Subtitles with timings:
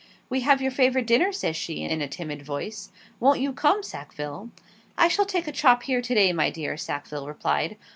[0.31, 4.49] 'We have your favourite dinner,' says she, in a timid voice; 'won't you come, Sackville?'
[4.97, 7.77] 'I shall take a chop here to day, my dear,' Sackville replied.